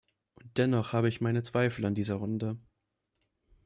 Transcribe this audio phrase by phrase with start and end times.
[0.33, 2.57] Und dennoch habe ich meine Zweifel an dieser Runde.